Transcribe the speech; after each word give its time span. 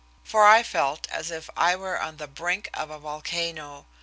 For 0.23 0.47
I 0.47 0.63
felt 0.63 1.07
as 1.11 1.29
if 1.29 1.47
I 1.55 1.75
were 1.75 2.01
on 2.01 2.17
the 2.17 2.25
brink 2.27 2.71
of 2.73 2.89
a 2.89 2.97
volcano. 2.97 3.85